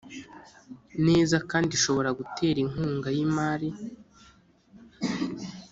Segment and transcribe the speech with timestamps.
[1.05, 3.69] Neza kandi ishobora gutera inkunga y imari